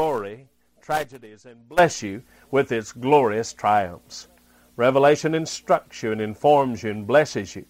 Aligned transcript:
glory 0.00 0.48
tragedies 0.80 1.44
and 1.44 1.68
bless 1.68 2.02
you 2.02 2.22
with 2.50 2.72
its 2.72 2.90
glorious 2.90 3.52
triumphs. 3.52 4.28
Revelation 4.76 5.34
instructs 5.34 6.02
you 6.02 6.10
and 6.10 6.20
informs 6.20 6.82
you 6.82 6.90
and 6.90 7.06
blesses 7.06 7.54
you. 7.54 7.66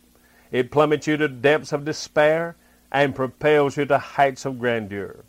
It 0.53 0.71
plummets 0.71 1.09
you 1.09 1.17
to 1.17 1.27
depths 1.27 1.73
of 1.73 1.85
despair 1.85 2.57
and 2.93 3.17
propels 3.17 3.77
you 3.77 3.85
to 3.87 3.99
heights 3.99 4.45
of 4.45 4.61
grandeur. 4.61 5.25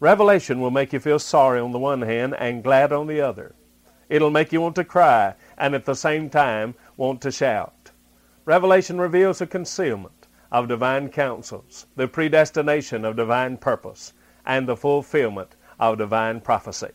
Revelation 0.00 0.60
will 0.60 0.70
make 0.70 0.92
you 0.92 1.00
feel 1.00 1.18
sorry 1.18 1.58
on 1.58 1.72
the 1.72 1.78
one 1.78 2.02
hand 2.02 2.36
and 2.38 2.62
glad 2.62 2.92
on 2.92 3.08
the 3.08 3.20
other. 3.20 3.54
It'll 4.08 4.30
make 4.30 4.52
you 4.52 4.60
want 4.60 4.76
to 4.76 4.84
cry 4.84 5.34
and 5.56 5.74
at 5.74 5.84
the 5.84 5.94
same 5.94 6.30
time 6.30 6.76
want 6.96 7.20
to 7.22 7.32
shout. 7.32 7.90
Revelation 8.44 9.00
reveals 9.00 9.40
the 9.40 9.46
concealment 9.46 10.28
of 10.52 10.68
divine 10.68 11.08
counsels, 11.08 11.86
the 11.96 12.06
predestination 12.06 13.04
of 13.04 13.16
divine 13.16 13.56
purpose, 13.56 14.12
and 14.46 14.68
the 14.68 14.76
fulfillment 14.76 15.56
of 15.78 15.98
divine 15.98 16.40
prophecy. 16.40 16.92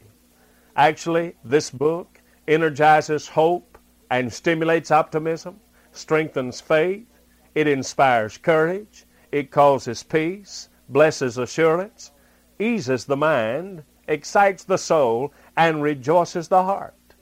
Actually, 0.75 1.35
this 1.43 1.69
book 1.69 2.21
energizes 2.47 3.27
hope 3.27 3.77
and 4.09 4.31
stimulates 4.31 4.91
optimism, 4.91 5.59
strengthens 5.91 6.59
faith, 6.59 7.07
it 7.55 7.67
inspires 7.67 8.37
courage, 8.37 9.05
it 9.31 9.51
causes 9.51 10.03
peace, 10.03 10.69
blesses 10.89 11.37
assurance, 11.37 12.11
eases 12.59 13.05
the 13.05 13.17
mind, 13.17 13.83
excites 14.07 14.63
the 14.63 14.77
soul, 14.77 15.33
and 15.55 15.81
rejoices 15.81 16.47
the 16.47 16.63
heart. 16.63 17.15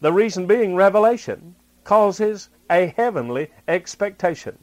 The 0.00 0.12
reason 0.12 0.46
being 0.46 0.74
revelation 0.74 1.54
causes 1.84 2.48
a 2.68 2.88
heavenly 2.96 3.50
expectation. 3.68 4.58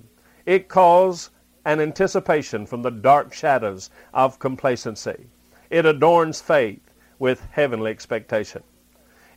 It 0.46 0.68
calls 0.68 1.32
an 1.66 1.80
anticipation 1.80 2.66
from 2.66 2.82
the 2.82 2.92
dark 2.92 3.34
shadows 3.34 3.90
of 4.14 4.40
complacency. 4.40 5.28
It 5.74 5.88
adorns 5.88 6.40
faith 6.40 6.92
with 7.18 7.48
heavenly 7.50 7.90
expectation. 7.90 8.62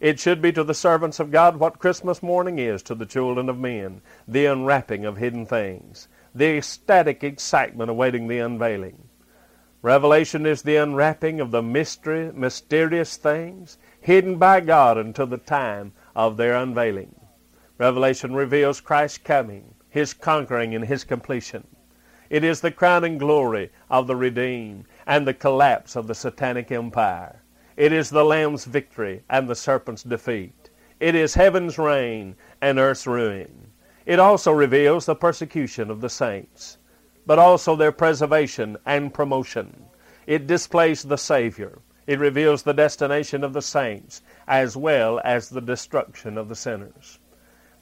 It 0.00 0.20
should 0.20 0.42
be 0.42 0.52
to 0.52 0.64
the 0.64 0.74
servants 0.74 1.18
of 1.18 1.30
God 1.30 1.56
what 1.56 1.78
Christmas 1.78 2.22
morning 2.22 2.58
is 2.58 2.82
to 2.82 2.94
the 2.94 3.06
children 3.06 3.48
of 3.48 3.58
men 3.58 4.02
the 4.28 4.44
unwrapping 4.44 5.06
of 5.06 5.16
hidden 5.16 5.46
things, 5.46 6.08
the 6.34 6.58
ecstatic 6.58 7.24
excitement 7.24 7.88
awaiting 7.88 8.28
the 8.28 8.38
unveiling. 8.40 9.08
Revelation 9.80 10.44
is 10.44 10.60
the 10.60 10.76
unwrapping 10.76 11.40
of 11.40 11.52
the 11.52 11.62
mystery, 11.62 12.30
mysterious 12.34 13.16
things 13.16 13.78
hidden 13.98 14.36
by 14.36 14.60
God 14.60 14.98
until 14.98 15.26
the 15.26 15.38
time 15.38 15.94
of 16.14 16.36
their 16.36 16.54
unveiling. 16.54 17.14
Revelation 17.78 18.34
reveals 18.34 18.82
Christ's 18.82 19.16
coming, 19.16 19.74
His 19.88 20.12
conquering, 20.12 20.74
and 20.74 20.84
His 20.84 21.02
completion. 21.02 21.66
It 22.28 22.44
is 22.44 22.60
the 22.60 22.72
crowning 22.72 23.16
glory 23.16 23.70
of 23.88 24.06
the 24.06 24.16
redeemed 24.16 24.84
and 25.06 25.26
the 25.26 25.34
collapse 25.34 25.96
of 25.96 26.06
the 26.06 26.14
satanic 26.14 26.72
empire. 26.72 27.42
It 27.76 27.92
is 27.92 28.10
the 28.10 28.24
Lamb's 28.24 28.64
victory 28.64 29.22
and 29.28 29.48
the 29.48 29.54
serpent's 29.54 30.02
defeat. 30.02 30.70
It 30.98 31.14
is 31.14 31.34
heaven's 31.34 31.78
reign 31.78 32.36
and 32.60 32.78
earth's 32.78 33.06
ruin. 33.06 33.70
It 34.06 34.18
also 34.18 34.52
reveals 34.52 35.06
the 35.06 35.14
persecution 35.14 35.90
of 35.90 36.00
the 36.00 36.08
saints, 36.08 36.78
but 37.26 37.38
also 37.38 37.76
their 37.76 37.92
preservation 37.92 38.76
and 38.86 39.12
promotion. 39.12 39.86
It 40.26 40.46
displays 40.46 41.02
the 41.02 41.18
Savior. 41.18 41.78
It 42.06 42.18
reveals 42.18 42.62
the 42.62 42.72
destination 42.72 43.44
of 43.44 43.52
the 43.52 43.62
saints 43.62 44.22
as 44.46 44.76
well 44.76 45.20
as 45.24 45.48
the 45.48 45.60
destruction 45.60 46.38
of 46.38 46.48
the 46.48 46.54
sinners. 46.54 47.18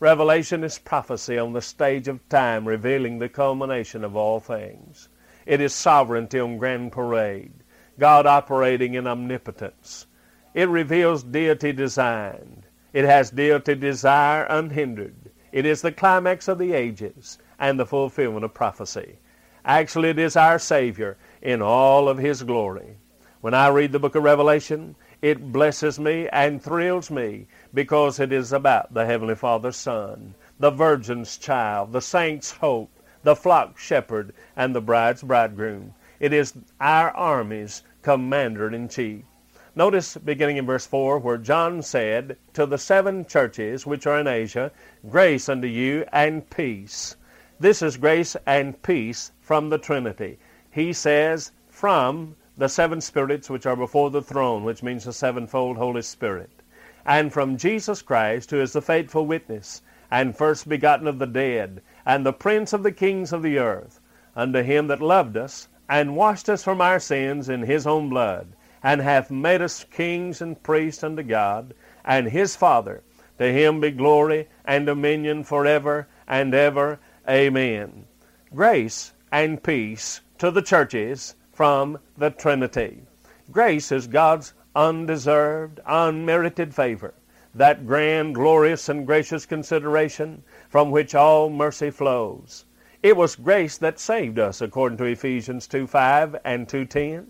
Revelation 0.01 0.65
is 0.65 0.79
prophecy 0.79 1.39
on 1.39 1.53
the 1.53 1.63
stage 1.63 2.09
of 2.09 2.29
time 2.29 2.67
revealing 2.67 3.19
the 3.19 3.29
culmination 3.29 4.03
of 4.03 4.17
all 4.17 4.41
things. 4.41 5.09
It 5.47 5.61
is 5.61 5.75
sovereignty 5.75 6.41
on 6.41 6.59
grand 6.59 6.93
parade. 6.93 7.53
God 7.99 8.27
operating 8.27 8.95
in 8.95 9.07
omnipotence. 9.07 10.07
It 10.55 10.69
reveals 10.69 11.23
deity 11.23 11.73
designed. 11.73 12.67
It 12.93 13.05
has 13.05 13.31
deity 13.31 13.75
desire 13.75 14.45
unhindered. 14.45 15.31
It 15.53 15.67
is 15.67 15.83
the 15.83 15.93
climax 15.93 16.49
of 16.49 16.59
the 16.59 16.73
ages 16.73 17.39
and 17.59 17.79
the 17.79 17.87
fulfillment 17.87 18.45
of 18.45 18.55
prophecy. 18.55 19.19
Actually, 19.65 20.11
it 20.11 20.19
is 20.19 20.37
our 20.37 20.59
Savior 20.59 21.17
in 21.41 21.63
all 21.63 22.09
of 22.09 22.19
His 22.19 22.43
glory. 22.43 22.97
When 23.41 23.55
I 23.55 23.69
read 23.69 23.93
the 23.93 23.99
book 23.99 24.15
of 24.15 24.23
Revelation, 24.23 24.97
it 25.21 25.53
blesses 25.53 25.99
me 25.99 26.29
and 26.29 26.63
thrills 26.63 27.11
me 27.11 27.47
because 27.73 28.21
it 28.21 28.33
is 28.33 28.53
about 28.53 28.95
the 28.95 29.07
Heavenly 29.07 29.35
Father's 29.35 29.77
Son, 29.77 30.35
the 30.59 30.71
Virgin's 30.71 31.37
child, 31.37 31.93
the 31.93 32.01
saint's 32.01 32.53
hope, 32.53 32.94
the 33.25 33.35
flock 33.35 33.79
shepherd, 33.79 34.33
and 34.57 34.75
the 34.75 34.81
bride's 34.81 35.23
bridegroom. 35.23 35.95
It 36.21 36.33
is 36.33 36.55
our 36.81 37.11
army's 37.11 37.83
commander 38.03 38.73
in 38.73 38.89
chief. 38.89 39.25
Notice 39.75 40.17
beginning 40.17 40.59
in 40.59 40.67
verse 40.67 40.87
4 40.87 41.19
where 41.19 41.37
John 41.37 41.83
said, 41.83 42.37
To 42.53 42.65
the 42.65 42.79
seven 42.79 43.25
churches 43.25 43.85
which 43.85 44.07
are 44.07 44.21
in 44.21 44.29
Asia, 44.29 44.71
grace 45.11 45.49
unto 45.49 45.67
you 45.67 46.07
and 46.13 46.49
peace. 46.49 47.17
This 47.59 47.83
is 47.83 47.97
grace 47.97 48.37
and 48.47 48.81
peace 48.83 49.33
from 49.41 49.71
the 49.71 49.79
Trinity. 49.79 50.39
He 50.71 50.93
says, 50.93 51.51
From 51.69 52.37
the 52.57 52.69
seven 52.69 53.01
spirits 53.01 53.51
which 53.51 53.67
are 53.67 53.75
before 53.75 54.11
the 54.11 54.23
throne, 54.23 54.63
which 54.63 54.83
means 54.83 55.05
the 55.05 55.13
sevenfold 55.13 55.77
Holy 55.77 56.03
Spirit, 56.03 56.51
and 57.05 57.33
from 57.33 57.57
Jesus 57.57 58.01
Christ, 58.01 58.53
who 58.53 58.61
is 58.61 58.73
the 58.73 58.83
faithful 58.83 59.27
witness, 59.27 59.83
and 60.11 60.37
first 60.37 60.69
begotten 60.69 61.09
of 61.09 61.19
the 61.19 61.27
dead, 61.27 61.83
and 62.07 62.25
the 62.25 62.33
prince 62.33 62.73
of 62.73 62.83
the 62.83 62.93
kings 62.93 63.33
of 63.33 63.43
the 63.43 63.59
earth, 63.59 64.01
unto 64.37 64.63
him 64.63 64.87
that 64.89 65.01
loved 65.01 65.37
us 65.37 65.69
and 65.89 66.17
washed 66.17 66.49
us 66.49 66.65
from 66.65 66.81
our 66.81 66.99
sins 66.99 67.49
in 67.49 67.63
his 67.63 67.87
own 67.87 68.09
blood, 68.09 68.49
and 68.83 69.01
hath 69.01 69.31
made 69.31 69.63
us 69.63 69.85
kings 69.85 70.41
and 70.41 70.63
priests 70.63 71.03
unto 71.05 71.23
God, 71.23 71.75
and 72.05 72.29
his 72.29 72.57
Father. 72.57 73.03
To 73.39 73.53
him 73.53 73.81
be 73.81 73.91
glory 73.91 74.49
and 74.65 74.87
dominion 74.87 75.45
forever 75.45 76.07
and 76.27 76.55
ever. 76.55 77.01
Amen. 77.29 78.05
Grace 78.55 79.13
and 79.33 79.63
peace 79.63 80.21
to 80.39 80.51
the 80.51 80.63
churches 80.63 81.35
from 81.53 81.99
the 82.17 82.31
Trinity. 82.31 83.03
Grace 83.51 83.91
is 83.91 84.07
God's 84.07 84.55
undeserved, 84.77 85.81
unmerited 85.87 86.75
favor, 86.75 87.15
that 87.55 87.87
grand, 87.87 88.35
glorious, 88.35 88.89
and 88.89 89.07
gracious 89.07 89.47
consideration 89.47 90.43
from 90.69 90.91
which 90.91 91.15
all 91.15 91.49
mercy 91.51 91.91
flows. 91.91 92.65
It 93.03 93.17
was 93.17 93.37
grace 93.37 93.79
that 93.79 94.01
saved 94.01 94.39
us, 94.39 94.61
according 94.61 94.99
to 94.99 95.05
Ephesians 95.05 95.69
2.5 95.69 96.41
and 96.45 96.67
2.10. 96.67 97.27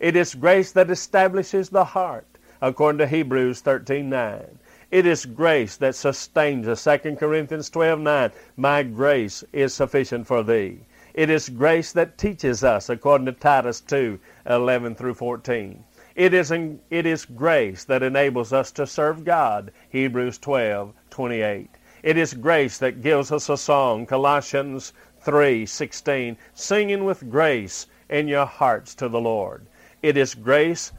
It 0.00 0.16
is 0.16 0.34
grace 0.34 0.72
that 0.72 0.90
establishes 0.90 1.70
the 1.70 1.84
heart, 1.84 2.26
according 2.60 2.98
to 2.98 3.06
Hebrews 3.06 3.62
13.9. 3.62 4.58
It 4.90 5.06
is 5.06 5.24
grace 5.24 5.76
that 5.78 5.94
sustains 5.94 6.68
us, 6.68 6.84
2 6.84 7.16
Corinthians 7.16 7.70
12.9. 7.70 8.32
My 8.56 8.82
grace 8.82 9.42
is 9.52 9.74
sufficient 9.74 10.26
for 10.26 10.42
thee. 10.42 10.80
It 11.14 11.30
is 11.30 11.48
grace 11.48 11.92
that 11.92 12.18
teaches 12.18 12.62
us, 12.62 12.88
according 12.90 13.26
to 13.26 13.32
Titus 13.32 13.80
2.11 13.80 14.96
through 14.96 15.14
14. 15.14 15.82
It 16.16 16.32
is, 16.32 16.50
in, 16.50 16.80
it 16.88 17.04
is 17.04 17.26
grace 17.26 17.84
that 17.84 18.02
enables 18.02 18.50
us 18.50 18.72
to 18.72 18.86
serve 18.86 19.22
God, 19.22 19.70
Hebrews 19.90 20.38
12.28. 20.38 21.68
It 22.02 22.16
is 22.16 22.32
grace 22.32 22.78
that 22.78 23.02
gives 23.02 23.30
us 23.30 23.50
a 23.50 23.56
song, 23.58 24.06
Colossians 24.06 24.94
3:16, 25.22 26.38
singing 26.54 27.04
with 27.04 27.28
grace 27.28 27.86
in 28.08 28.28
your 28.28 28.46
hearts 28.46 28.94
to 28.94 29.10
the 29.10 29.20
Lord. 29.20 29.66
It 30.02 30.16
is 30.16 30.34
grace 30.34 30.90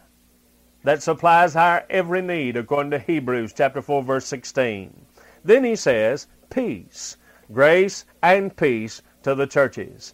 that 0.84 1.02
supplies 1.02 1.56
our 1.56 1.84
every 1.90 2.22
need 2.22 2.56
according 2.56 2.92
to 2.92 3.00
Hebrews 3.00 3.54
chapter 3.54 3.82
4 3.82 4.04
verse 4.04 4.26
16. 4.28 5.06
Then 5.44 5.64
he 5.64 5.76
says, 5.76 6.28
peace, 6.52 7.18
grace 7.52 8.06
and 8.22 8.56
peace 8.56 9.02
to 9.24 9.34
the 9.34 9.48
churches. 9.48 10.14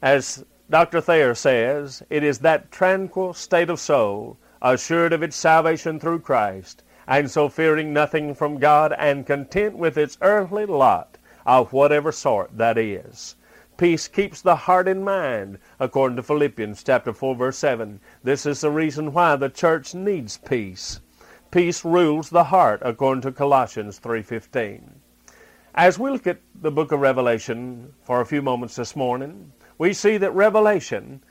As 0.00 0.44
Dr. 0.70 1.02
Thayer 1.02 1.34
says, 1.34 2.02
it 2.08 2.24
is 2.24 2.38
that 2.38 2.72
tranquil 2.72 3.34
state 3.34 3.68
of 3.68 3.78
soul, 3.78 4.38
assured 4.62 5.12
of 5.12 5.22
its 5.22 5.36
salvation 5.36 6.00
through 6.00 6.20
Christ, 6.20 6.82
and 7.06 7.30
so 7.30 7.50
fearing 7.50 7.92
nothing 7.92 8.34
from 8.34 8.58
God 8.58 8.94
and 8.96 9.26
content 9.26 9.76
with 9.76 9.98
its 9.98 10.16
earthly 10.22 10.64
lot 10.64 11.18
of 11.44 11.74
whatever 11.74 12.10
sort 12.10 12.56
that 12.56 12.78
is. 12.78 13.36
Peace 13.76 14.08
keeps 14.08 14.40
the 14.40 14.56
heart 14.56 14.88
in 14.88 15.04
mind, 15.04 15.58
according 15.78 16.16
to 16.16 16.22
Philippians 16.22 16.82
chapter 16.82 17.12
4 17.12 17.34
verse 17.34 17.58
7. 17.58 18.00
This 18.22 18.46
is 18.46 18.62
the 18.62 18.70
reason 18.70 19.12
why 19.12 19.36
the 19.36 19.50
church 19.50 19.94
needs 19.94 20.38
peace. 20.38 21.00
Peace 21.50 21.84
rules 21.84 22.30
the 22.30 22.44
heart, 22.44 22.80
according 22.82 23.22
to 23.22 23.32
Colossians 23.32 23.98
3:15. 23.98 24.94
As 25.74 25.98
we 25.98 26.10
look 26.10 26.26
at 26.26 26.40
the 26.54 26.70
book 26.70 26.90
of 26.90 27.00
Revelation 27.00 27.92
for 28.02 28.20
a 28.20 28.26
few 28.26 28.40
moments 28.40 28.76
this 28.76 28.96
morning, 28.96 29.52
we 29.78 29.92
see 29.92 30.16
that 30.16 30.32
Revelation 30.32 31.22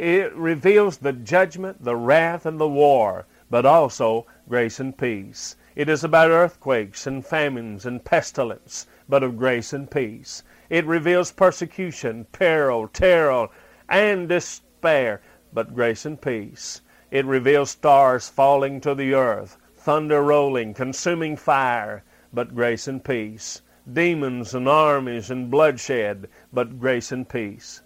it 0.00 0.34
reveals 0.34 0.96
the 0.96 1.12
judgment, 1.12 1.84
the 1.84 1.94
wrath, 1.94 2.46
and 2.46 2.58
the 2.58 2.66
war, 2.66 3.26
but 3.50 3.66
also 3.66 4.24
grace 4.48 4.80
and 4.80 4.96
peace. 4.96 5.56
It 5.76 5.90
is 5.90 6.02
about 6.02 6.30
earthquakes 6.30 7.06
and 7.06 7.22
famines 7.22 7.84
and 7.84 8.02
pestilence, 8.02 8.86
but 9.10 9.22
of 9.22 9.36
grace 9.36 9.74
and 9.74 9.90
peace. 9.90 10.42
It 10.70 10.86
reveals 10.86 11.32
persecution, 11.32 12.24
peril, 12.32 12.88
terror, 12.88 13.48
and 13.90 14.26
despair, 14.26 15.20
but 15.52 15.74
grace 15.74 16.06
and 16.06 16.18
peace. 16.18 16.80
It 17.10 17.26
reveals 17.26 17.72
stars 17.72 18.30
falling 18.30 18.80
to 18.80 18.94
the 18.94 19.12
earth, 19.12 19.58
thunder 19.76 20.22
rolling, 20.22 20.72
consuming 20.72 21.36
fire, 21.36 22.04
but 22.32 22.54
grace 22.54 22.88
and 22.88 23.04
peace. 23.04 23.60
Demons 23.92 24.54
and 24.54 24.66
armies 24.66 25.30
and 25.30 25.50
bloodshed, 25.50 26.26
but 26.54 26.80
grace 26.80 27.12
and 27.12 27.28
peace. 27.28 27.82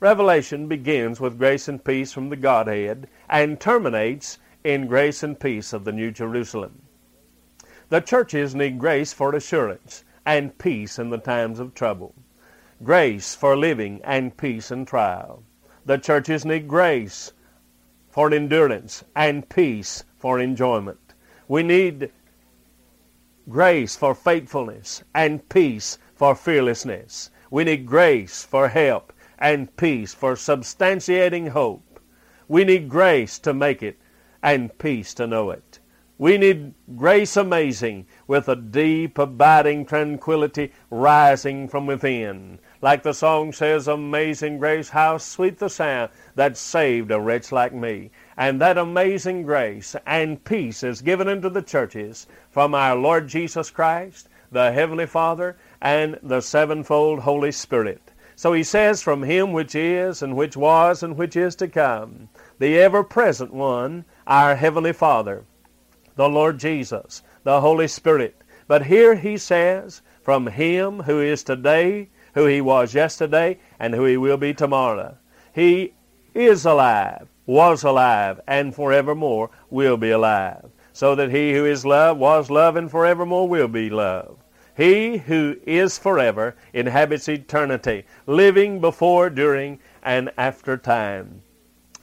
Revelation 0.00 0.68
begins 0.68 1.18
with 1.18 1.38
grace 1.38 1.66
and 1.66 1.82
peace 1.82 2.12
from 2.12 2.28
the 2.28 2.36
Godhead 2.36 3.08
and 3.28 3.58
terminates 3.58 4.38
in 4.62 4.86
grace 4.86 5.24
and 5.24 5.40
peace 5.40 5.72
of 5.72 5.84
the 5.84 5.90
New 5.90 6.12
Jerusalem. 6.12 6.82
The 7.88 8.00
churches 8.00 8.54
need 8.54 8.78
grace 8.78 9.12
for 9.12 9.34
assurance 9.34 10.04
and 10.24 10.56
peace 10.56 11.00
in 11.00 11.10
the 11.10 11.18
times 11.18 11.58
of 11.58 11.74
trouble. 11.74 12.14
Grace 12.80 13.34
for 13.34 13.56
living 13.56 14.00
and 14.04 14.36
peace 14.36 14.70
in 14.70 14.84
trial. 14.84 15.42
The 15.84 15.98
churches 15.98 16.44
need 16.44 16.68
grace 16.68 17.32
for 18.08 18.32
endurance 18.32 19.02
and 19.16 19.48
peace 19.48 20.04
for 20.16 20.38
enjoyment. 20.38 21.14
We 21.48 21.64
need 21.64 22.12
grace 23.48 23.96
for 23.96 24.14
faithfulness 24.14 25.02
and 25.12 25.48
peace 25.48 25.98
for 26.14 26.36
fearlessness. 26.36 27.30
We 27.50 27.64
need 27.64 27.84
grace 27.84 28.44
for 28.44 28.68
help 28.68 29.12
and 29.38 29.76
peace 29.76 30.14
for 30.14 30.34
substantiating 30.34 31.48
hope. 31.48 32.00
We 32.48 32.64
need 32.64 32.88
grace 32.88 33.38
to 33.40 33.54
make 33.54 33.82
it 33.82 33.98
and 34.42 34.76
peace 34.78 35.14
to 35.14 35.26
know 35.26 35.50
it. 35.50 35.78
We 36.20 36.36
need 36.36 36.74
grace 36.96 37.36
amazing 37.36 38.06
with 38.26 38.48
a 38.48 38.56
deep, 38.56 39.18
abiding 39.18 39.86
tranquility 39.86 40.72
rising 40.90 41.68
from 41.68 41.86
within. 41.86 42.58
Like 42.82 43.04
the 43.04 43.14
song 43.14 43.52
says, 43.52 43.86
Amazing 43.86 44.58
grace, 44.58 44.88
how 44.88 45.18
sweet 45.18 45.58
the 45.58 45.68
sound 45.68 46.10
that 46.34 46.56
saved 46.56 47.12
a 47.12 47.20
wretch 47.20 47.52
like 47.52 47.72
me. 47.72 48.10
And 48.36 48.60
that 48.60 48.78
amazing 48.78 49.44
grace 49.44 49.94
and 50.06 50.42
peace 50.42 50.82
is 50.82 51.02
given 51.02 51.28
unto 51.28 51.48
the 51.48 51.62
churches 51.62 52.26
from 52.50 52.74
our 52.74 52.96
Lord 52.96 53.28
Jesus 53.28 53.70
Christ, 53.70 54.28
the 54.50 54.72
Heavenly 54.72 55.06
Father, 55.06 55.56
and 55.80 56.18
the 56.20 56.40
sevenfold 56.40 57.20
Holy 57.20 57.52
Spirit. 57.52 58.10
So 58.38 58.52
he 58.52 58.62
says, 58.62 59.02
From 59.02 59.24
him 59.24 59.52
which 59.52 59.74
is, 59.74 60.22
and 60.22 60.36
which 60.36 60.56
was, 60.56 61.02
and 61.02 61.16
which 61.16 61.34
is 61.34 61.56
to 61.56 61.66
come, 61.66 62.28
the 62.60 62.78
ever 62.78 63.02
present 63.02 63.52
one, 63.52 64.04
our 64.28 64.54
Heavenly 64.54 64.92
Father, 64.92 65.44
the 66.14 66.28
Lord 66.28 66.60
Jesus, 66.60 67.24
the 67.42 67.60
Holy 67.60 67.88
Spirit. 67.88 68.36
But 68.68 68.86
here 68.86 69.16
he 69.16 69.38
says, 69.38 70.02
From 70.22 70.46
him 70.46 71.00
who 71.00 71.20
is 71.20 71.42
today, 71.42 72.10
who 72.34 72.46
he 72.46 72.60
was 72.60 72.94
yesterday, 72.94 73.58
and 73.76 73.92
who 73.92 74.04
he 74.04 74.16
will 74.16 74.36
be 74.36 74.54
tomorrow. 74.54 75.16
He 75.52 75.94
is 76.32 76.64
alive, 76.64 77.26
was 77.44 77.82
alive, 77.82 78.40
and 78.46 78.72
forevermore 78.72 79.50
will 79.68 79.96
be 79.96 80.12
alive. 80.12 80.70
So 80.92 81.16
that 81.16 81.32
he 81.32 81.54
who 81.54 81.66
is 81.66 81.84
love, 81.84 82.18
was 82.18 82.50
love, 82.50 82.76
and 82.76 82.88
forevermore 82.88 83.48
will 83.48 83.66
be 83.66 83.90
love. 83.90 84.37
He 84.78 85.16
who 85.16 85.56
is 85.66 85.98
forever 85.98 86.54
inhabits 86.72 87.28
eternity, 87.28 88.04
living 88.28 88.80
before, 88.80 89.28
during, 89.28 89.80
and 90.04 90.30
after 90.38 90.76
time. 90.76 91.42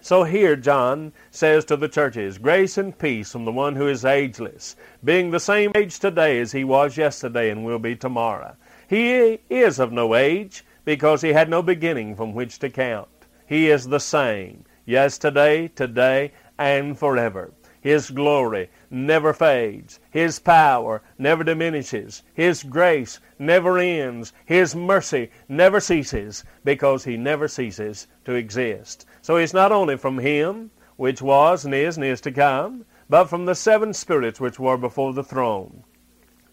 So 0.02 0.26
here 0.26 0.58
John 0.58 1.14
says 1.32 1.64
to 1.66 1.78
the 1.78 1.88
churches, 1.88 2.38
Grace 2.38 2.78
and 2.78 3.00
peace 3.00 3.32
from 3.32 3.46
the 3.46 3.54
one 3.54 3.78
who 3.78 3.88
is 3.88 4.04
ageless, 4.04 4.76
being 5.06 5.32
the 5.32 5.40
same 5.40 5.72
age 5.74 6.00
today 6.00 6.42
as 6.42 6.52
he 6.52 6.66
was 6.66 6.98
yesterday 6.98 7.50
and 7.50 7.64
will 7.64 7.80
be 7.80 7.96
tomorrow. 7.96 8.58
He 8.90 9.40
is 9.50 9.80
of 9.80 9.94
no 9.94 10.14
age, 10.14 10.66
because 10.84 11.22
he 11.22 11.32
had 11.32 11.50
no 11.50 11.62
beginning 11.62 12.18
from 12.18 12.34
which 12.34 12.60
to 12.60 12.70
count. 12.70 13.08
He 13.48 13.70
is 13.70 13.88
the 13.88 14.02
same, 14.02 14.66
yesterday, 14.86 15.70
today, 15.70 16.34
and 16.60 17.00
forever. 17.00 17.54
His 17.86 18.10
glory 18.10 18.72
never 18.90 19.32
fades. 19.32 20.00
His 20.10 20.40
power 20.40 21.04
never 21.20 21.44
diminishes. 21.44 22.24
His 22.34 22.64
grace 22.64 23.20
never 23.38 23.78
ends. 23.78 24.34
His 24.44 24.76
mercy 24.76 25.30
never 25.48 25.80
ceases, 25.80 26.44
because 26.64 27.04
he 27.04 27.16
never 27.16 27.48
ceases 27.48 28.08
to 28.24 28.34
exist. 28.34 29.06
So 29.22 29.38
he's 29.38 29.54
not 29.54 29.72
only 29.72 29.98
from 29.98 30.18
him, 30.18 30.72
which 30.96 31.22
was 31.22 31.64
and 31.64 31.76
is 31.76 31.96
and 31.96 32.04
is 32.04 32.22
to 32.22 32.32
come, 32.32 32.86
but 33.08 33.26
from 33.26 33.46
the 33.46 33.54
seven 33.54 33.94
spirits 33.94 34.40
which 34.40 34.58
were 34.58 34.78
before 34.78 35.14
the 35.14 35.24
throne. 35.24 35.84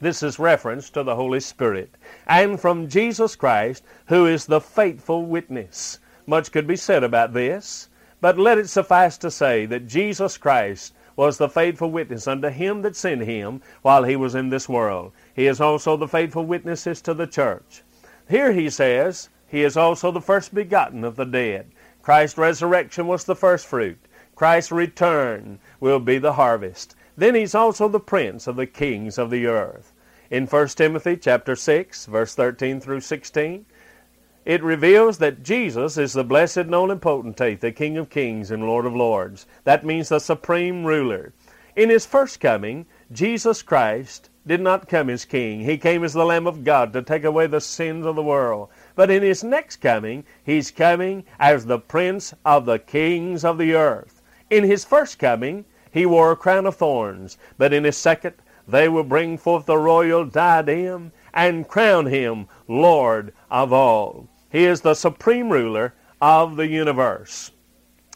This 0.03 0.23
is 0.23 0.39
reference 0.39 0.91
to 0.91 1.03
the 1.03 1.17
Holy 1.17 1.41
Spirit. 1.41 1.95
And 2.27 2.61
from 2.61 2.91
Jesus 2.91 3.37
Christ, 3.37 3.83
who 4.09 4.27
is 4.27 4.45
the 4.45 4.61
faithful 4.61 5.25
witness. 5.25 5.99
Much 6.27 6.53
could 6.53 6.67
be 6.67 6.77
said 6.77 7.03
about 7.03 7.33
this, 7.33 7.89
but 8.21 8.37
let 8.37 8.59
it 8.59 8.69
suffice 8.69 9.17
to 9.17 9.31
say 9.31 9.65
that 9.65 9.87
Jesus 9.87 10.37
Christ 10.37 10.93
was 11.17 11.39
the 11.39 11.49
faithful 11.49 11.91
witness 11.91 12.27
unto 12.27 12.49
him 12.49 12.83
that 12.83 12.97
sent 12.97 13.23
him 13.23 13.61
while 13.83 14.05
he 14.05 14.17
was 14.17 14.35
in 14.35 14.49
this 14.49 14.69
world. 14.69 15.13
He 15.35 15.47
is 15.47 15.61
also 15.61 15.97
the 15.97 16.09
faithful 16.09 16.45
witnesses 16.45 17.01
to 17.03 17.15
the 17.15 17.27
church. 17.27 17.83
Here 18.29 18.53
he 18.53 18.71
says, 18.71 19.29
He 19.47 19.63
is 19.63 19.77
also 19.77 20.11
the 20.11 20.21
first 20.21 20.55
begotten 20.55 21.05
of 21.05 21.17
the 21.17 21.25
dead. 21.25 21.67
Christ's 22.03 22.39
resurrection 22.39 23.07
was 23.07 23.25
the 23.25 23.37
first 23.37 23.67
fruit. 23.67 23.99
Christ's 24.35 24.73
return 24.73 25.59
will 25.81 26.01
be 26.01 26.19
the 26.19 26.33
harvest. 26.33 26.97
Then 27.17 27.35
he's 27.35 27.55
also 27.55 27.89
the 27.89 28.01
prince 28.01 28.47
of 28.47 28.57
the 28.57 28.67
kings 28.67 29.19
of 29.19 29.31
the 29.31 29.47
earth. 29.47 29.93
In 30.31 30.47
1 30.47 30.69
Timothy 30.69 31.17
chapter 31.17 31.55
6, 31.55 32.07
verse 32.07 32.35
13 32.35 32.81
through 32.81 33.01
16, 33.01 33.67
it 34.45 34.63
reveals 34.63 35.19
that 35.19 35.43
Jesus 35.43 35.97
is 35.97 36.13
the 36.13 36.25
blessed 36.25 36.57
and 36.57 36.75
only 36.75 36.97
potentate, 36.97 37.61
the 37.61 37.71
King 37.71 37.97
of 37.97 38.11
kings 38.11 38.51
and 38.51 38.67
Lord 38.67 38.87
of 38.87 38.97
lords. 38.97 39.47
That 39.65 39.85
means 39.85 40.09
the 40.09 40.19
supreme 40.19 40.85
ruler. 40.85 41.33
In 41.77 41.89
his 41.89 42.05
first 42.05 42.41
coming, 42.41 42.87
Jesus 43.13 43.63
Christ 43.63 44.29
did 44.47 44.61
not 44.61 44.89
come 44.89 45.09
as 45.09 45.25
king. 45.25 45.61
He 45.61 45.79
came 45.79 46.03
as 46.03 46.13
the 46.13 46.25
Lamb 46.25 46.47
of 46.47 46.65
God 46.65 46.93
to 46.93 47.03
take 47.03 47.25
away 47.25 47.47
the 47.47 47.61
sins 47.61 48.05
of 48.05 48.17
the 48.17 48.23
world. 48.23 48.69
But 48.97 49.11
in 49.11 49.23
his 49.23 49.45
next 49.45 49.77
coming, 49.77 50.25
he's 50.43 50.71
coming 50.71 51.25
as 51.39 51.65
the 51.65 51.79
Prince 51.79 52.35
of 52.45 52.67
the 52.67 52.79
kings 52.79 53.45
of 53.45 53.59
the 53.59 53.75
earth. 53.75 54.21
In 54.51 54.65
his 54.65 54.85
first 54.85 55.19
coming, 55.19 55.65
he 55.91 56.05
wore 56.05 56.33
a 56.33 56.37
crown 56.37 56.67
of 56.67 56.77
thorns, 56.77 57.39
but 57.57 57.73
in 57.73 57.85
his 57.85 57.97
second, 57.97 58.35
they 58.67 58.89
will 58.89 59.05
bring 59.05 59.39
forth 59.39 59.67
the 59.67 59.79
royal 59.79 60.25
diadem 60.25 61.13
and 61.33 61.69
crown 61.69 62.07
him 62.07 62.49
Lord 62.67 63.33
of 63.51 63.73
all. 63.73 64.29
He 64.53 64.67
is 64.67 64.83
the 64.83 64.93
supreme 64.93 65.49
ruler 65.49 65.95
of 66.21 66.57
the 66.57 66.67
universe. 66.67 67.53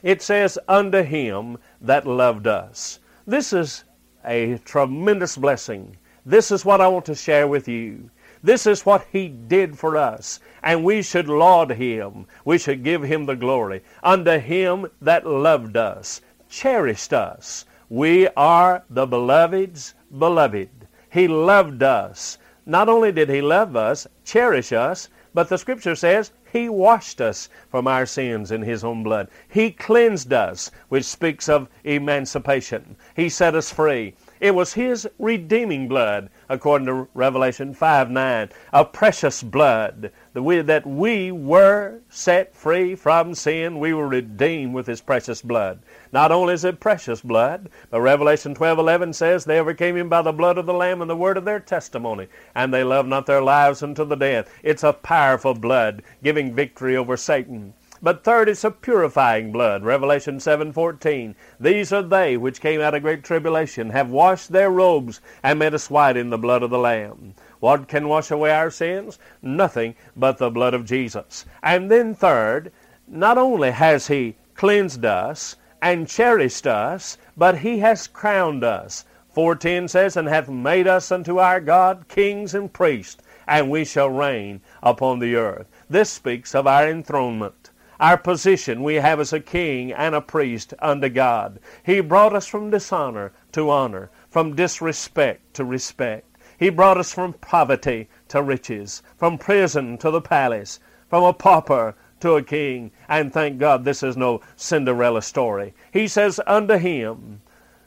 It 0.03 0.21
says, 0.21 0.59
Unto 0.69 1.03
him 1.03 1.57
that 1.81 2.07
loved 2.07 2.47
us. 2.47 3.01
This 3.27 3.55
is 3.55 3.85
a 4.23 4.59
tremendous 4.59 5.39
blessing. 5.39 5.97
This 6.27 6.51
is 6.51 6.63
what 6.63 6.83
I 6.83 6.89
want 6.89 7.07
to 7.07 7.15
share 7.15 7.49
with 7.49 7.69
you. 7.69 8.11
This 8.43 8.67
is 8.67 8.85
what 8.85 9.07
he 9.11 9.29
did 9.29 9.79
for 9.79 9.97
us. 9.97 10.39
And 10.63 10.85
we 10.85 11.01
should 11.01 11.27
laud 11.27 11.71
him. 11.71 12.27
We 12.45 12.59
should 12.59 12.85
give 12.85 13.03
him 13.03 13.25
the 13.25 13.35
glory. 13.35 13.83
Unto 14.03 14.39
him 14.39 14.89
that 15.01 15.27
loved 15.27 15.79
us, 15.79 16.21
cherished 16.51 17.15
us. 17.15 17.65
We 17.89 18.29
are 18.37 18.85
the 18.91 19.07
beloved's 19.07 19.95
beloved. 20.19 20.69
He 21.09 21.29
loved 21.29 21.83
us. 21.83 22.37
Not 22.67 22.89
only 22.89 23.13
did 23.13 23.29
He 23.29 23.41
love 23.41 23.77
us, 23.77 24.09
cherish 24.25 24.73
us, 24.73 25.09
but 25.37 25.51
the 25.51 25.59
Scripture 25.59 25.95
says 25.95 26.33
He 26.51 26.67
washed 26.67 27.21
us 27.21 27.51
from 27.69 27.87
our 27.87 28.07
sins 28.07 28.51
in 28.51 28.63
His 28.63 28.83
own 28.83 29.03
blood. 29.03 29.29
He 29.47 29.71
cleansed 29.71 30.33
us, 30.33 30.71
which 30.89 31.05
speaks 31.05 31.47
of 31.47 31.69
emancipation. 31.85 32.97
He 33.15 33.29
set 33.29 33.55
us 33.55 33.71
free. 33.71 34.15
It 34.39 34.55
was 34.55 34.75
His 34.75 35.09
redeeming 35.19 35.89
blood, 35.89 36.29
according 36.49 36.87
to 36.87 37.09
Revelation 37.15 37.73
5 37.73 38.11
9, 38.11 38.51
a 38.73 38.85
precious 38.85 39.43
blood 39.43 40.11
that 40.35 40.43
we, 40.43 40.61
that 40.61 40.87
we 40.87 41.33
were 41.33 42.01
set 42.11 42.55
free 42.55 42.95
from 42.95 43.35
sin. 43.35 43.79
We 43.79 43.95
were 43.95 44.09
redeemed 44.09 44.75
with 44.75 44.87
His 44.87 45.01
precious 45.01 45.41
blood. 45.41 45.81
Not 46.13 46.33
only 46.33 46.55
is 46.55 46.65
it 46.65 46.81
precious 46.81 47.23
blood, 47.23 47.71
but 47.91 48.01
Revelation 48.03 48.55
12 48.55 48.79
11 48.79 49.15
says, 49.15 49.45
They 49.45 49.59
overcame 49.59 49.97
Him 49.97 50.09
by 50.11 50.21
the 50.21 50.33
blood 50.33 50.59
of 50.59 50.67
the 50.67 50.75
Lamb 50.75 51.01
and 51.01 51.11
the 51.11 51.17
word 51.17 51.39
of 51.39 51.47
their 51.47 51.61
testimony, 51.61 52.29
and 52.55 52.75
they 52.75 52.85
loved 52.85 53.09
not 53.09 53.25
their 53.27 53.43
lives 53.43 53.83
unto 53.83 54.05
the 54.05 54.17
death. 54.17 54.51
It's 54.63 54.85
a 54.85 54.93
powerful 54.93 55.55
blood, 55.55 56.03
giving 56.23 56.55
victory 56.55 56.97
over 56.97 57.17
Satan. 57.17 57.73
But 58.07 58.23
third, 58.23 58.49
it's 58.49 58.63
a 58.63 58.71
purifying 58.71 59.51
blood. 59.51 59.83
Revelation 59.83 60.39
7:14. 60.39 61.35
These 61.59 61.93
are 61.93 62.03
they 62.03 62.37
which 62.37 62.61
came 62.61 62.81
out 62.81 62.95
of 62.95 63.03
great 63.03 63.25
tribulation, 63.25 63.91
have 63.91 64.11
washed 64.11 64.53
their 64.53 64.71
robes, 64.71 65.21
and 65.43 65.59
made 65.59 65.75
us 65.75 65.91
white 65.91 66.17
in 66.17 66.31
the 66.31 66.39
blood 66.39 66.63
of 66.63 66.71
the 66.71 66.79
Lamb. 66.79 67.35
What 67.59 67.89
can 67.89 68.07
wash 68.07 68.31
away 68.31 68.53
our 68.53 68.71
sins? 68.71 69.19
Nothing 69.43 69.97
but 70.15 70.39
the 70.39 70.53
blood 70.53 70.73
of 70.73 70.85
Jesus. 70.85 71.47
And 71.65 71.91
then 71.91 72.15
third, 72.15 72.71
not 73.09 73.39
only 73.39 73.73
has 73.73 74.07
He 74.07 74.37
cleansed 74.55 75.05
us 75.05 75.57
and 75.83 76.07
cherished 76.07 76.69
us, 76.69 77.19
but 77.37 77.59
He 77.59 77.81
has 77.81 78.07
crowned 78.07 78.63
us. 78.63 79.05
4.10 79.35 79.91
says, 79.91 80.17
And 80.17 80.29
hath 80.29 80.49
made 80.49 80.87
us 80.87 81.11
unto 81.11 81.41
our 81.41 81.59
God 81.59 82.07
kings 82.07 82.55
and 82.55 82.73
priests, 82.73 83.21
and 83.49 83.69
we 83.69 83.85
shall 83.85 84.11
reign 84.11 84.61
upon 84.81 85.19
the 85.19 85.35
earth. 85.35 85.67
This 85.91 86.09
speaks 86.09 86.55
of 86.55 86.69
our 86.69 86.87
enthronement 86.89 87.66
our 87.99 88.19
position 88.19 88.83
we 88.83 88.97
have 88.97 89.21
as 89.21 89.33
a 89.33 89.41
king 89.41 89.93
and 89.93 90.15
a 90.15 90.21
priest 90.21 90.75
unto 90.81 91.09
God. 91.09 91.59
He 91.83 92.01
brought 92.01 92.35
us 92.35 92.47
from 92.47 92.71
dishonor 92.71 93.33
to 93.53 93.71
honor, 93.71 94.11
from 94.29 94.55
disrespect 94.55 95.55
to 95.55 95.65
respect. 95.65 96.25
He 96.59 96.71
brought 96.71 96.99
us 96.99 97.13
from 97.13 97.35
poverty 97.35 98.09
to 98.29 98.43
riches, 98.43 99.03
from 99.17 99.39
prison 99.39 99.99
to 99.99 100.11
the 100.11 100.21
palace, 100.21 100.81
from 101.09 101.25
a 101.25 101.33
pauper 101.33 101.95
to 102.21 102.33
a 102.33 102.43
king. 102.43 102.91
And 103.09 103.33
thank 103.33 103.59
God 103.59 103.85
this 103.85 104.03
is 104.03 104.17
no 104.17 104.41
Cinderella 104.57 105.23
story. 105.23 105.75
He 105.93 106.09
says, 106.09 106.41
Unto 106.47 106.79
him 106.79 107.41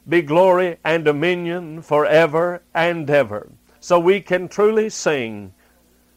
be 0.08 0.22
glory 0.22 0.78
and 0.84 1.04
dominion 1.04 1.82
forever 1.82 2.62
and 2.74 3.08
ever. 3.10 3.50
So 3.80 3.98
we 3.98 4.20
can 4.20 4.48
truly 4.48 4.88
sing 4.90 5.52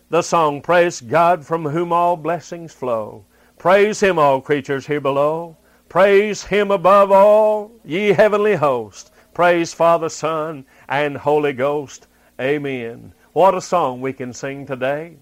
the 0.09 0.21
song, 0.21 0.61
Praise 0.61 1.01
God 1.01 1.45
from 1.45 1.65
whom 1.65 1.91
all 1.91 2.17
blessings 2.17 2.73
flow. 2.73 3.25
Praise 3.63 4.01
him, 4.01 4.19
all 4.19 4.41
creatures 4.41 4.87
here 4.87 4.99
below. 4.99 5.55
Praise 5.87 6.43
him 6.43 6.69
above 6.69 7.13
all, 7.13 7.71
ye 7.85 8.09
heavenly 8.09 8.55
host. 8.55 9.09
Praise 9.33 9.73
Father, 9.73 10.09
Son, 10.09 10.65
and 10.89 11.15
Holy 11.15 11.53
Ghost. 11.53 12.07
Amen. 12.41 13.13
What 13.31 13.55
a 13.55 13.61
song 13.61 14.01
we 14.01 14.11
can 14.11 14.33
sing 14.33 14.65
today. 14.65 15.15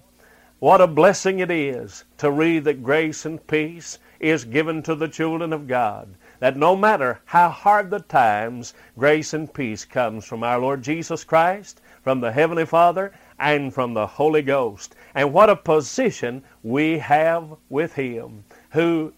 What 0.58 0.82
a 0.82 0.88
blessing 0.88 1.38
it 1.38 1.52
is 1.52 2.04
to 2.18 2.32
read 2.32 2.64
that 2.64 2.82
grace 2.82 3.28
and 3.28 3.46
peace 3.46 4.00
is 4.20 4.44
given 4.44 4.82
to 4.84 4.96
the 4.96 5.08
children 5.08 5.54
of 5.54 5.68
God. 5.68 6.10
That 6.40 6.58
no 6.58 6.76
matter 6.76 7.22
how 7.26 7.50
hard 7.50 7.92
the 7.92 8.00
times, 8.00 8.74
grace 8.98 9.36
and 9.36 9.54
peace 9.54 9.86
comes 9.86 10.26
from 10.26 10.44
our 10.44 10.58
Lord 10.58 10.82
Jesus 10.82 11.24
Christ, 11.24 11.80
from 12.02 12.20
the 12.20 12.32
Heavenly 12.32 12.66
Father, 12.66 13.14
and 13.40 13.74
from 13.74 13.94
the 13.94 14.08
Holy 14.08 14.42
Ghost. 14.42 14.96
And 15.16 15.34
what 15.34 15.50
a 15.50 15.56
position 15.56 16.44
we 16.64 17.00
have 17.00 17.56
with 17.70 17.94
Him, 17.94 18.44
who 18.72 19.14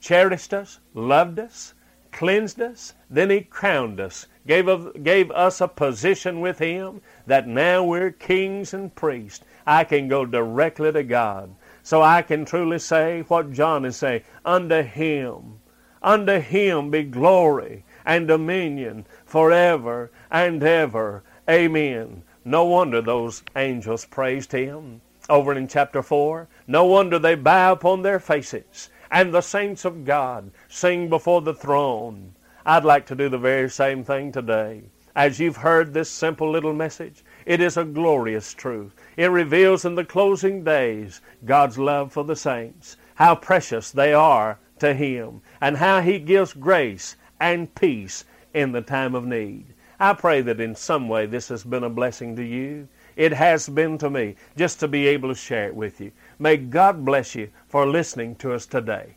cherished 0.00 0.52
us, 0.52 0.80
loved 0.94 1.38
us, 1.38 1.74
cleansed 2.12 2.60
us, 2.60 2.94
then 3.08 3.30
He 3.30 3.42
crowned 3.42 4.00
us, 4.00 4.26
gave, 4.46 4.68
gave 5.02 5.30
us 5.30 5.60
a 5.60 5.68
position 5.68 6.40
with 6.40 6.58
Him 6.58 7.00
that 7.26 7.46
now 7.46 7.84
we're 7.84 8.10
kings 8.10 8.74
and 8.74 8.94
priests. 8.94 9.44
I 9.66 9.84
can 9.84 10.08
go 10.08 10.26
directly 10.26 10.90
to 10.92 11.02
God. 11.02 11.54
So 11.82 12.02
I 12.02 12.22
can 12.22 12.44
truly 12.44 12.78
say 12.78 13.22
what 13.22 13.52
John 13.52 13.84
is 13.84 13.96
saying, 13.96 14.22
unto 14.44 14.82
Him, 14.82 15.60
unto 16.02 16.40
Him 16.40 16.90
be 16.90 17.04
glory 17.04 17.84
and 18.04 18.26
dominion 18.28 19.06
forever 19.24 20.10
and 20.30 20.62
ever. 20.62 21.22
Amen. 21.50 22.22
No 22.44 22.64
wonder 22.64 23.02
those 23.02 23.42
angels 23.56 24.04
praised 24.04 24.52
him 24.52 25.00
over 25.28 25.52
in 25.52 25.66
chapter 25.66 26.00
4. 26.00 26.46
No 26.68 26.84
wonder 26.84 27.18
they 27.18 27.34
bow 27.34 27.72
upon 27.72 28.02
their 28.02 28.20
faces 28.20 28.88
and 29.10 29.34
the 29.34 29.40
saints 29.40 29.84
of 29.84 30.04
God 30.04 30.52
sing 30.68 31.08
before 31.08 31.42
the 31.42 31.52
throne. 31.52 32.36
I'd 32.64 32.84
like 32.84 33.04
to 33.06 33.16
do 33.16 33.28
the 33.28 33.36
very 33.36 33.68
same 33.68 34.04
thing 34.04 34.30
today. 34.30 34.82
As 35.16 35.40
you've 35.40 35.56
heard 35.56 35.92
this 35.92 36.08
simple 36.08 36.48
little 36.48 36.72
message, 36.72 37.24
it 37.44 37.60
is 37.60 37.76
a 37.76 37.84
glorious 37.84 38.54
truth. 38.54 38.94
It 39.16 39.26
reveals 39.26 39.84
in 39.84 39.96
the 39.96 40.04
closing 40.04 40.62
days 40.62 41.20
God's 41.44 41.78
love 41.78 42.12
for 42.12 42.22
the 42.22 42.36
saints, 42.36 42.96
how 43.16 43.34
precious 43.34 43.90
they 43.90 44.12
are 44.12 44.60
to 44.78 44.94
Him, 44.94 45.42
and 45.60 45.78
how 45.78 46.00
He 46.00 46.20
gives 46.20 46.52
grace 46.52 47.16
and 47.40 47.74
peace 47.74 48.24
in 48.54 48.70
the 48.70 48.82
time 48.82 49.16
of 49.16 49.26
need. 49.26 49.74
I 50.02 50.14
pray 50.14 50.40
that 50.40 50.60
in 50.60 50.74
some 50.74 51.10
way 51.10 51.26
this 51.26 51.48
has 51.48 51.62
been 51.62 51.84
a 51.84 51.90
blessing 51.90 52.34
to 52.36 52.42
you. 52.42 52.88
It 53.16 53.34
has 53.34 53.68
been 53.68 53.98
to 53.98 54.08
me 54.08 54.36
just 54.56 54.80
to 54.80 54.88
be 54.88 55.06
able 55.06 55.28
to 55.28 55.34
share 55.34 55.66
it 55.66 55.74
with 55.74 56.00
you. 56.00 56.10
May 56.38 56.56
God 56.56 57.04
bless 57.04 57.34
you 57.34 57.50
for 57.68 57.86
listening 57.86 58.36
to 58.36 58.54
us 58.54 58.64
today. 58.64 59.16